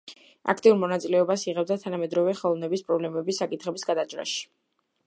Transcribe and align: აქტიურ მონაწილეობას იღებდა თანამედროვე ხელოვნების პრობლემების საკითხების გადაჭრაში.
აქტიურ 0.53 0.79
მონაწილეობას 0.83 1.43
იღებდა 1.51 1.77
თანამედროვე 1.83 2.35
ხელოვნების 2.41 2.87
პრობლემების 2.89 3.45
საკითხების 3.45 3.89
გადაჭრაში. 3.93 4.43